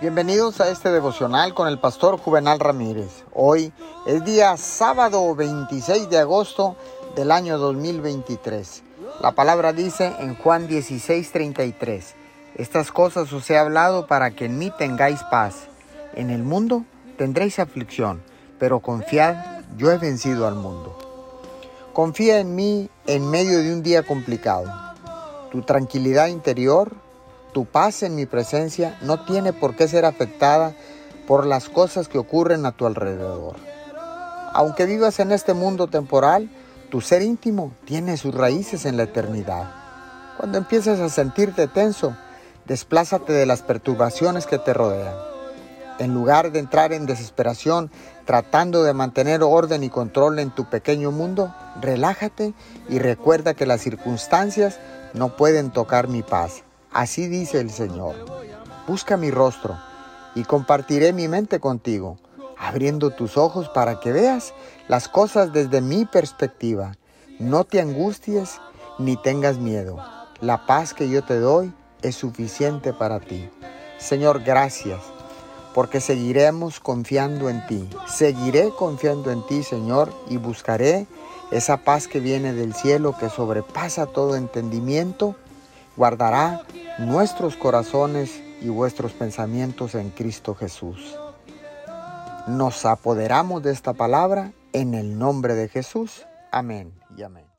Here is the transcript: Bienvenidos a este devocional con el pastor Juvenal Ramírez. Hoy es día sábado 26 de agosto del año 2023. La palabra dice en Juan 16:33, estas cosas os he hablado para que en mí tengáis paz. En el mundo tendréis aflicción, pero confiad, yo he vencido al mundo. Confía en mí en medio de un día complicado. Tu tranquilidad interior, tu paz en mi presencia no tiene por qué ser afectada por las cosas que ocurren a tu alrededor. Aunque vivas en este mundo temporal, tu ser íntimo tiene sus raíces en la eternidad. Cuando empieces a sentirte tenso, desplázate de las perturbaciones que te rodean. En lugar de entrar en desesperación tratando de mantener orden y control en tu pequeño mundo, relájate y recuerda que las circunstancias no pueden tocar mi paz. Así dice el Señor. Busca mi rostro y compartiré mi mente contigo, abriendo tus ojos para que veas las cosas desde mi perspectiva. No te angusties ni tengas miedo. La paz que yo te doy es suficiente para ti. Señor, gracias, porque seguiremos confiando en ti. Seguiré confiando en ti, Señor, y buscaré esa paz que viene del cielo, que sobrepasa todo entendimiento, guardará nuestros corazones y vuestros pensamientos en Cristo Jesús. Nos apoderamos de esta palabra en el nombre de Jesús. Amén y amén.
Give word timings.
Bienvenidos 0.00 0.62
a 0.62 0.70
este 0.70 0.90
devocional 0.90 1.52
con 1.52 1.68
el 1.68 1.78
pastor 1.78 2.16
Juvenal 2.18 2.58
Ramírez. 2.58 3.22
Hoy 3.34 3.70
es 4.06 4.24
día 4.24 4.56
sábado 4.56 5.34
26 5.34 6.08
de 6.08 6.16
agosto 6.16 6.74
del 7.14 7.30
año 7.30 7.58
2023. 7.58 8.82
La 9.20 9.32
palabra 9.32 9.74
dice 9.74 10.14
en 10.20 10.36
Juan 10.36 10.68
16:33, 10.68 12.14
estas 12.54 12.92
cosas 12.92 13.30
os 13.34 13.50
he 13.50 13.58
hablado 13.58 14.06
para 14.06 14.30
que 14.30 14.46
en 14.46 14.56
mí 14.56 14.72
tengáis 14.78 15.22
paz. 15.24 15.68
En 16.14 16.30
el 16.30 16.44
mundo 16.44 16.86
tendréis 17.18 17.58
aflicción, 17.58 18.22
pero 18.58 18.80
confiad, 18.80 19.36
yo 19.76 19.92
he 19.92 19.98
vencido 19.98 20.48
al 20.48 20.54
mundo. 20.54 20.96
Confía 21.92 22.38
en 22.38 22.54
mí 22.54 22.88
en 23.06 23.30
medio 23.30 23.58
de 23.58 23.70
un 23.70 23.82
día 23.82 24.02
complicado. 24.02 24.72
Tu 25.52 25.60
tranquilidad 25.60 26.28
interior, 26.28 26.90
tu 27.52 27.64
paz 27.64 28.02
en 28.02 28.14
mi 28.14 28.26
presencia 28.26 28.98
no 29.02 29.24
tiene 29.24 29.52
por 29.52 29.76
qué 29.76 29.88
ser 29.88 30.04
afectada 30.04 30.74
por 31.26 31.46
las 31.46 31.68
cosas 31.68 32.08
que 32.08 32.18
ocurren 32.18 32.66
a 32.66 32.72
tu 32.72 32.86
alrededor. 32.86 33.56
Aunque 34.52 34.86
vivas 34.86 35.20
en 35.20 35.32
este 35.32 35.54
mundo 35.54 35.86
temporal, 35.86 36.50
tu 36.90 37.00
ser 37.00 37.22
íntimo 37.22 37.72
tiene 37.84 38.16
sus 38.16 38.34
raíces 38.34 38.84
en 38.84 38.96
la 38.96 39.04
eternidad. 39.04 39.72
Cuando 40.36 40.58
empieces 40.58 40.98
a 40.98 41.08
sentirte 41.08 41.68
tenso, 41.68 42.16
desplázate 42.66 43.32
de 43.32 43.46
las 43.46 43.62
perturbaciones 43.62 44.46
que 44.46 44.58
te 44.58 44.74
rodean. 44.74 45.14
En 46.00 46.14
lugar 46.14 46.50
de 46.50 46.58
entrar 46.58 46.92
en 46.92 47.06
desesperación 47.06 47.90
tratando 48.24 48.82
de 48.82 48.94
mantener 48.94 49.42
orden 49.42 49.84
y 49.84 49.90
control 49.90 50.38
en 50.38 50.50
tu 50.50 50.64
pequeño 50.64 51.10
mundo, 51.10 51.54
relájate 51.80 52.54
y 52.88 52.98
recuerda 52.98 53.54
que 53.54 53.66
las 53.66 53.82
circunstancias 53.82 54.80
no 55.14 55.36
pueden 55.36 55.70
tocar 55.70 56.08
mi 56.08 56.22
paz. 56.22 56.64
Así 56.92 57.28
dice 57.28 57.60
el 57.60 57.70
Señor. 57.70 58.16
Busca 58.86 59.16
mi 59.16 59.30
rostro 59.30 59.78
y 60.34 60.42
compartiré 60.44 61.12
mi 61.12 61.28
mente 61.28 61.60
contigo, 61.60 62.18
abriendo 62.58 63.10
tus 63.10 63.36
ojos 63.36 63.68
para 63.68 64.00
que 64.00 64.12
veas 64.12 64.52
las 64.88 65.08
cosas 65.08 65.52
desde 65.52 65.80
mi 65.80 66.04
perspectiva. 66.04 66.96
No 67.38 67.64
te 67.64 67.80
angusties 67.80 68.60
ni 68.98 69.16
tengas 69.16 69.58
miedo. 69.58 69.98
La 70.40 70.66
paz 70.66 70.92
que 70.92 71.08
yo 71.08 71.22
te 71.22 71.38
doy 71.38 71.72
es 72.02 72.16
suficiente 72.16 72.92
para 72.92 73.20
ti. 73.20 73.48
Señor, 73.98 74.42
gracias, 74.42 75.00
porque 75.74 76.00
seguiremos 76.00 76.80
confiando 76.80 77.48
en 77.48 77.64
ti. 77.66 77.88
Seguiré 78.06 78.70
confiando 78.76 79.30
en 79.30 79.46
ti, 79.46 79.62
Señor, 79.62 80.12
y 80.28 80.38
buscaré 80.38 81.06
esa 81.50 81.78
paz 81.78 82.08
que 82.08 82.20
viene 82.20 82.52
del 82.52 82.74
cielo, 82.74 83.16
que 83.18 83.28
sobrepasa 83.28 84.06
todo 84.06 84.36
entendimiento, 84.36 85.36
guardará 85.96 86.62
nuestros 87.00 87.56
corazones 87.56 88.42
y 88.60 88.68
vuestros 88.68 89.12
pensamientos 89.12 89.94
en 89.94 90.10
Cristo 90.10 90.54
Jesús. 90.54 91.16
Nos 92.46 92.84
apoderamos 92.84 93.62
de 93.62 93.72
esta 93.72 93.94
palabra 93.94 94.52
en 94.72 94.94
el 94.94 95.18
nombre 95.18 95.54
de 95.54 95.68
Jesús. 95.68 96.26
Amén 96.52 96.92
y 97.16 97.22
amén. 97.22 97.49